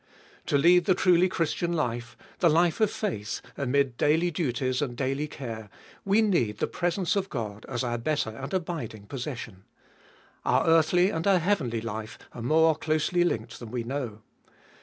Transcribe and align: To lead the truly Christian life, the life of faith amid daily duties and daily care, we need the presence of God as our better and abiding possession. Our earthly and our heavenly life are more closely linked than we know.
To 0.47 0.57
lead 0.57 0.85
the 0.85 0.95
truly 0.95 1.29
Christian 1.29 1.73
life, 1.73 2.17
the 2.39 2.49
life 2.49 2.81
of 2.81 2.89
faith 2.89 3.39
amid 3.55 3.97
daily 3.97 4.31
duties 4.31 4.81
and 4.81 4.97
daily 4.97 5.27
care, 5.27 5.69
we 6.03 6.23
need 6.23 6.57
the 6.57 6.65
presence 6.65 7.15
of 7.15 7.29
God 7.29 7.67
as 7.69 7.83
our 7.83 7.99
better 7.99 8.31
and 8.31 8.51
abiding 8.51 9.05
possession. 9.05 9.63
Our 10.43 10.65
earthly 10.65 11.11
and 11.11 11.27
our 11.27 11.37
heavenly 11.37 11.81
life 11.81 12.17
are 12.33 12.41
more 12.41 12.75
closely 12.75 13.23
linked 13.23 13.59
than 13.59 13.69
we 13.69 13.83
know. 13.83 14.23